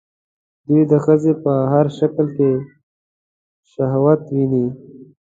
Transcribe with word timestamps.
دوی 0.67 0.81
د 0.91 0.93
ښځې 1.05 1.33
په 1.43 1.53
هر 1.71 1.85
شکل 1.99 2.25
کې 2.37 2.51
شهوت 3.71 4.21
ويني 4.31 4.65